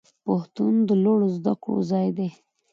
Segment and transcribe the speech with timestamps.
[0.23, 2.29] پوهنتون د لوړو زده کړو ځای دی